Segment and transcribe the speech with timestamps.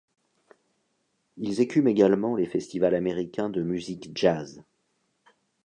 [1.37, 4.63] Ils écument également les festivals américains de musique jazz.